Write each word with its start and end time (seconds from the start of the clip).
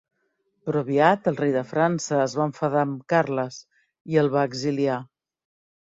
Però 0.67 0.79
aviat 0.85 1.29
el 1.31 1.37
rei 1.41 1.51
de 1.57 1.61
França 1.73 2.17
es 2.23 2.35
va 2.39 2.47
enfadar 2.51 2.81
amb 2.87 3.03
Carles 3.15 3.61
i 4.15 4.19
el 4.23 4.35
va 4.37 4.47
exiliar. 4.53 5.01